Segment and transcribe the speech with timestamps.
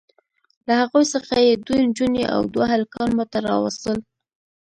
[0.67, 3.99] له هغوی څخه یې دوې نجوني او دوه هلکان ماته راواستول.